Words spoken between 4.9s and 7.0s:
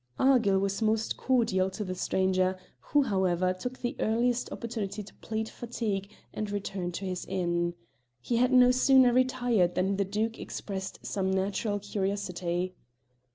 to plead fatigue and return